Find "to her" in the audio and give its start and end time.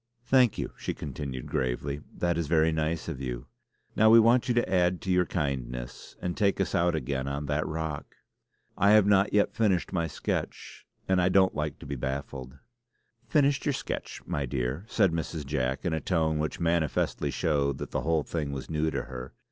18.89-19.35